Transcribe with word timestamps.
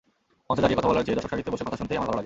মঞ্চে 0.47 0.61
দাঁড়িয়ে 0.63 0.79
কথা 0.79 0.89
বলার 0.91 1.05
চেয়ে 1.05 1.17
দর্শকসারিতে 1.17 1.51
বসে 1.53 1.63
কথা 1.67 1.77
শুনতেই 1.79 1.97
আমার 1.99 2.07
ভালো 2.07 2.13
লাগে। 2.15 2.19